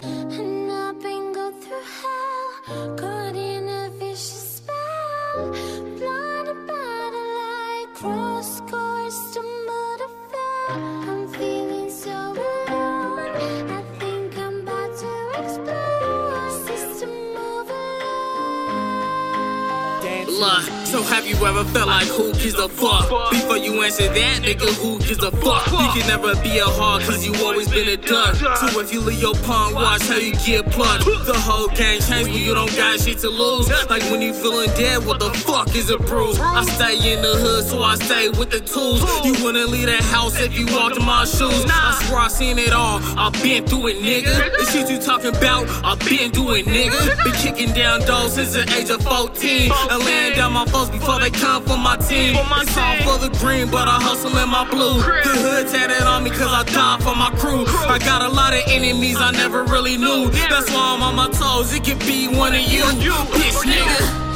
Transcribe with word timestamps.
And 0.00 0.47
So 20.38 21.02
have 21.02 21.26
you 21.26 21.34
ever 21.44 21.64
felt 21.64 21.88
like 21.88 22.06
who 22.06 22.32
gives 22.32 22.54
a 22.54 22.68
fuck? 22.68 23.10
Before 23.30 23.56
you 23.56 23.82
answer 23.82 24.06
that, 24.06 24.42
nigga, 24.42 24.72
who 24.80 25.00
gives 25.00 25.22
a 25.22 25.32
fuck? 25.32 25.66
You 25.66 26.00
can 26.00 26.06
never 26.06 26.40
be 26.42 26.58
a 26.58 26.64
hog 26.64 27.02
cause 27.02 27.26
you 27.26 27.34
always 27.44 27.68
been 27.68 27.88
a 27.88 27.96
dud. 27.96 28.36
So 28.36 28.78
if 28.80 28.92
you 28.92 29.00
leave 29.00 29.20
your 29.20 29.34
pawn, 29.34 29.74
watch 29.74 30.06
how 30.06 30.16
you 30.16 30.34
get 30.46 30.70
plugged. 30.70 31.04
The 31.26 31.34
whole 31.34 31.66
game 31.68 32.00
changed 32.00 32.30
when 32.30 32.40
you 32.40 32.54
don't 32.54 32.74
got 32.76 33.00
shit 33.00 33.18
to 33.18 33.28
lose. 33.28 33.68
Like 33.90 34.02
when 34.12 34.22
you 34.22 34.32
feeling 34.32 34.70
dead, 34.76 35.04
what 35.04 35.18
the 35.18 35.30
fuck 35.30 35.74
is 35.74 35.90
a 35.90 35.98
bruise? 35.98 36.38
I 36.38 36.64
stay 36.64 37.12
in 37.12 37.20
the 37.20 37.34
hood, 37.34 37.64
so 37.64 37.82
I 37.82 37.96
stay 37.96 38.28
with 38.28 38.50
the 38.50 38.60
tools. 38.60 39.02
You 39.26 39.32
wouldn't 39.44 39.70
leave 39.70 39.86
that 39.86 40.04
house 40.04 40.40
if 40.40 40.56
you 40.56 40.66
walked 40.66 40.98
in 40.98 41.04
my 41.04 41.24
shoes. 41.24 41.64
I 41.66 42.00
swear 42.06 42.20
I 42.20 42.28
seen 42.28 42.58
it 42.60 42.72
all. 42.72 43.00
I 43.18 43.30
been 43.42 43.66
through 43.66 43.88
it, 43.88 43.96
nigga. 43.96 44.56
The 44.56 44.64
shit 44.70 44.88
you 44.88 45.00
talking 45.00 45.34
about, 45.34 45.66
I 45.82 45.96
been 46.08 46.30
doing, 46.30 46.64
nigga. 46.64 47.24
Been 47.24 47.34
kicking 47.34 47.74
down 47.74 48.02
doors 48.02 48.34
since 48.34 48.52
the 48.54 48.62
age 48.78 48.90
of 48.90 49.02
14. 49.02 49.72
And 49.90 50.04
laying 50.28 50.38
down 50.38 50.52
my 50.52 50.64
foes 50.66 50.90
before 50.90 51.20
they 51.20 51.30
come 51.30 51.62
for 51.64 51.76
my 51.76 51.96
team. 51.96 52.36
It's 52.36 52.76
all 52.76 52.96
for 53.18 53.18
the 53.18 53.36
green, 53.38 53.70
but 53.70 53.88
I 53.88 54.00
hustle 54.00 54.36
in 54.36 54.48
my 54.48 54.68
blue. 54.70 54.98
The 54.98 55.34
hood 55.40 55.68
tatted 55.68 56.02
on 56.02 56.24
me 56.24 56.30
cause 56.30 56.52
I 56.52 56.64
died 56.64 57.02
for 57.02 57.14
my 57.14 57.30
crew. 57.38 57.64
I 57.66 57.98
got 57.98 58.22
a 58.22 58.28
lot 58.28 58.52
of 58.52 58.62
enemies 58.66 59.16
I 59.18 59.30
never 59.32 59.64
really 59.64 59.96
knew. 59.96 60.30
That's 60.30 60.70
why 60.70 60.94
I'm 60.94 61.02
on 61.02 61.14
my 61.16 61.28
toes. 61.28 61.72
It 61.72 61.84
could 61.84 62.00
be 62.00 62.28
one 62.28 62.54
of 62.54 62.60
you, 62.60 62.82
bitch 62.82 63.64
nigga. 63.64 64.27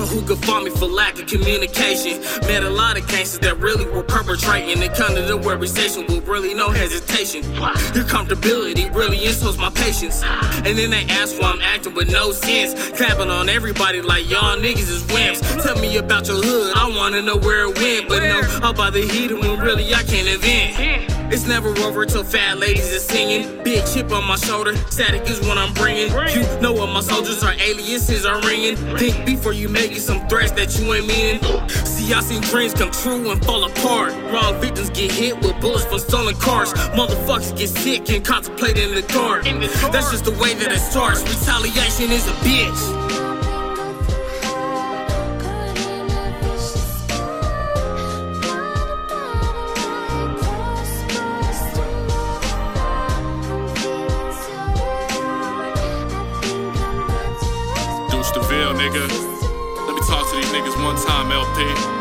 So 0.00 0.06
who 0.06 0.22
could 0.22 0.42
fault 0.46 0.64
me 0.64 0.70
for 0.70 0.86
lack 0.86 1.20
of 1.20 1.26
communication? 1.26 2.22
Met 2.48 2.62
a 2.62 2.70
lot 2.70 2.96
of 2.96 3.06
cases 3.06 3.38
that 3.40 3.58
really 3.58 3.84
were 3.84 4.02
perpetrating 4.02 4.82
and 4.82 4.94
come 4.94 5.14
to 5.14 5.20
the 5.20 5.38
conversation 5.38 6.06
with 6.06 6.26
really 6.26 6.54
no 6.54 6.70
hesitation. 6.70 7.42
Your 7.52 8.04
comfortability 8.08 8.94
really 8.94 9.22
insults 9.26 9.58
my 9.58 9.68
patience. 9.68 10.22
And 10.24 10.78
then 10.78 10.88
they 10.88 11.04
ask 11.10 11.38
why 11.38 11.50
I'm 11.50 11.60
acting 11.60 11.92
with 11.92 12.10
no 12.10 12.32
sense. 12.32 12.72
Clapping 12.96 13.28
on 13.28 13.50
everybody 13.50 14.00
like 14.00 14.26
y'all 14.30 14.56
niggas 14.56 14.88
is 14.88 15.02
wimps. 15.02 15.62
Tell 15.62 15.78
me 15.78 15.94
about 15.98 16.28
your 16.28 16.42
hood, 16.42 16.74
I 16.74 16.88
wanna 16.96 17.20
know 17.20 17.36
where 17.36 17.68
it 17.68 17.78
went. 17.78 18.08
But 18.08 18.20
no, 18.20 18.70
about 18.70 18.94
to 18.94 19.02
heat 19.02 19.32
it 19.32 19.38
when 19.38 19.60
really 19.60 19.94
I 19.94 20.02
can't 20.02 20.26
invent. 20.26 21.09
It's 21.32 21.46
never 21.46 21.68
over 21.80 22.04
till 22.06 22.24
fat 22.24 22.58
ladies 22.58 22.90
is 22.92 23.04
singing. 23.04 23.62
Big 23.62 23.86
chip 23.86 24.10
on 24.10 24.26
my 24.26 24.34
shoulder, 24.34 24.74
static 24.90 25.28
is 25.30 25.40
what 25.40 25.58
I'm 25.58 25.72
bringing. 25.74 26.08
You 26.08 26.42
know 26.60 26.72
what 26.72 26.88
my 26.88 27.00
soldiers 27.00 27.44
are, 27.44 27.52
aliases 27.52 28.26
are 28.26 28.40
ringing. 28.40 28.74
Think 28.98 29.24
before 29.24 29.52
you 29.52 29.68
making 29.68 29.98
some 29.98 30.26
threats 30.28 30.50
that 30.52 30.76
you 30.78 30.92
ain't 30.92 31.06
meaning. 31.06 31.40
See, 31.84 32.12
I 32.12 32.20
seen 32.20 32.42
dreams 32.42 32.74
come 32.74 32.90
true 32.90 33.30
and 33.30 33.44
fall 33.44 33.64
apart. 33.64 34.12
Wrong 34.32 34.60
victims 34.60 34.90
get 34.90 35.12
hit 35.12 35.36
with 35.40 35.60
bullets 35.60 35.84
from 35.84 36.00
stolen 36.00 36.34
cars. 36.34 36.72
Motherfuckers 36.98 37.56
get 37.56 37.68
sick 37.68 38.10
and 38.10 38.24
contemplate 38.24 38.76
in 38.76 38.92
the 38.94 39.02
dark. 39.02 39.44
That's 39.92 40.10
just 40.10 40.24
the 40.24 40.32
way 40.32 40.54
that 40.54 40.72
it 40.72 40.80
starts. 40.80 41.22
Retaliation 41.22 42.10
is 42.10 42.26
a 42.26 42.32
bitch. 42.42 43.09
Duce 58.32 58.42
DeVille, 58.42 58.74
nigga. 58.74 59.08
Let 59.86 59.94
me 59.94 60.00
talk 60.06 60.28
to 60.30 60.36
these 60.36 60.46
niggas 60.52 60.76
one 60.84 60.96
time, 60.96 61.32
LP. 61.32 61.99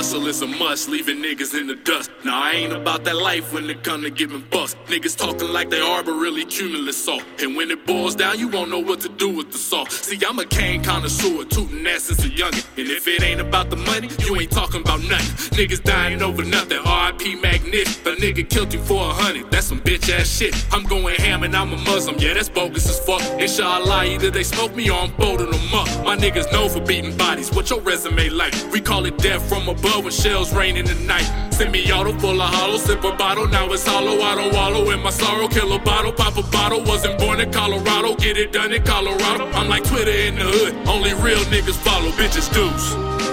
Hustle 0.00 0.28
is 0.28 0.40
a 0.40 0.46
must, 0.46 0.88
leaving 0.88 1.18
niggas 1.18 1.52
in 1.52 1.66
the 1.66 1.74
dust. 1.74 2.10
Now 2.24 2.42
I 2.42 2.52
ain't 2.52 2.72
about 2.72 3.04
that 3.04 3.16
life 3.16 3.52
when 3.52 3.68
it 3.68 3.84
come 3.84 4.00
to 4.00 4.08
giving 4.08 4.40
bust. 4.50 4.78
Niggas 4.86 5.14
talking 5.14 5.52
like 5.52 5.68
they 5.68 5.82
are, 5.82 6.02
but 6.02 6.12
really 6.12 6.46
cumulus 6.46 7.04
salt. 7.04 7.22
And 7.42 7.54
when 7.54 7.70
it 7.70 7.86
boils 7.86 8.14
down, 8.14 8.38
you 8.38 8.48
won't 8.48 8.70
know 8.70 8.78
what 8.78 9.00
to 9.02 9.10
do 9.10 9.28
with 9.28 9.52
the 9.52 9.58
salt. 9.58 9.92
See, 9.92 10.18
I'm 10.26 10.38
a 10.38 10.46
cane 10.46 10.82
connoisseur, 10.82 11.44
tootin' 11.44 11.86
ass 11.86 12.04
since 12.04 12.24
a 12.24 12.30
youngin'. 12.30 12.64
And 12.78 12.88
if 12.88 13.06
it 13.06 13.22
ain't 13.22 13.42
about 13.42 13.68
the 13.68 13.76
money, 13.76 14.08
you 14.20 14.40
ain't 14.40 14.50
talking 14.50 14.80
about 14.80 15.02
nothing. 15.02 15.58
Niggas 15.58 15.82
dying 15.82 16.22
over 16.22 16.44
nothing. 16.44 16.78
RIP 16.78 17.42
Magnificent. 17.42 18.06
A 18.06 18.18
nigga 18.22 18.48
killed 18.48 18.72
you 18.72 18.80
for 18.80 19.02
a 19.10 19.12
hundred. 19.12 19.50
That's 19.50 19.66
some 19.66 19.82
bitch 19.82 20.08
ass 20.08 20.34
shit. 20.34 20.54
I'm 20.72 20.84
going 20.84 21.16
ham 21.16 21.42
and 21.42 21.54
I'm 21.54 21.74
a 21.74 21.76
Muslim. 21.76 22.16
Yeah, 22.18 22.32
that's 22.32 22.48
bogus 22.48 22.88
as 22.88 22.98
fuck. 23.04 23.20
Inshallah, 23.38 24.06
either 24.06 24.30
they 24.30 24.44
smoke 24.44 24.74
me 24.74 24.90
or 24.90 24.98
I'm 24.98 25.12
folding 25.16 25.50
them 25.50 25.74
up. 25.74 25.88
My 26.06 26.16
niggas 26.16 26.50
know 26.52 26.70
for 26.70 26.80
beating 26.80 27.14
bodies. 27.18 27.52
What 27.52 27.68
your 27.68 27.82
resume 27.82 28.30
like? 28.30 28.54
We 28.72 28.80
call 28.80 29.04
it 29.04 29.18
death 29.18 29.46
from 29.46 29.68
above 29.68 29.89
when 29.98 30.12
shells 30.12 30.52
rain 30.52 30.76
in 30.76 30.86
the 30.86 30.94
night. 31.06 31.28
Send 31.52 31.72
me 31.72 31.90
auto 31.92 32.12
full 32.18 32.40
of 32.40 32.54
hollow, 32.54 32.76
sip 32.76 33.02
a 33.04 33.12
bottle. 33.16 33.46
Now 33.46 33.72
it's 33.72 33.86
hollow. 33.86 34.20
I 34.20 34.34
don't 34.34 34.54
wallow 34.54 34.90
in 34.90 35.00
my 35.00 35.10
sorrow. 35.10 35.48
Kill 35.48 35.72
a 35.72 35.78
bottle, 35.78 36.12
pop 36.12 36.36
a 36.36 36.42
bottle. 36.42 36.82
Wasn't 36.84 37.18
born 37.18 37.40
in 37.40 37.52
Colorado. 37.52 38.14
Get 38.16 38.36
it 38.36 38.52
done 38.52 38.72
in 38.72 38.82
Colorado. 38.84 39.46
I'm 39.52 39.68
like 39.68 39.84
Twitter 39.84 40.10
in 40.10 40.36
the 40.36 40.44
hood. 40.44 40.88
Only 40.88 41.12
real 41.14 41.42
niggas 41.52 41.76
follow. 41.76 42.10
Bitches 42.12 42.52
deuce. 42.52 43.29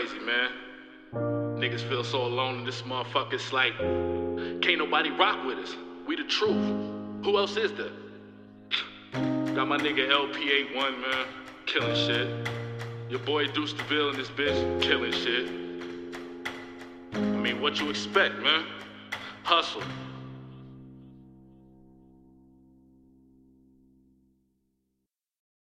Crazy, 0.00 0.18
man. 0.24 0.50
Niggas 1.60 1.86
feel 1.86 2.02
so 2.02 2.22
alone 2.22 2.60
in 2.60 2.64
this 2.64 2.80
motherfucker. 2.82 3.34
It's 3.34 3.52
like, 3.52 3.76
can't 4.62 4.78
nobody 4.78 5.10
rock 5.10 5.44
with 5.44 5.58
us. 5.58 5.76
We 6.06 6.16
the 6.16 6.24
truth. 6.24 6.64
Who 7.22 7.36
else 7.36 7.58
is 7.58 7.70
there? 7.74 7.92
Got 9.54 9.68
my 9.68 9.76
nigga 9.76 10.08
LP81, 10.08 10.74
man. 11.02 11.26
Killing 11.66 11.94
shit. 11.94 12.48
Your 13.10 13.20
boy 13.20 13.48
Duce 13.48 13.74
DeVille 13.74 14.08
in 14.08 14.16
this 14.16 14.30
bitch. 14.30 14.80
Killing 14.80 15.12
shit. 15.12 15.50
I 17.12 17.18
mean, 17.18 17.60
what 17.60 17.78
you 17.78 17.90
expect, 17.90 18.38
man? 18.38 18.64
Hustle. 19.42 19.82